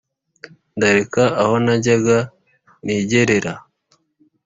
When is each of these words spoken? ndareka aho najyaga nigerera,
ndareka 0.77 1.23
aho 1.41 1.53
najyaga 1.65 2.17
nigerera, 2.83 3.53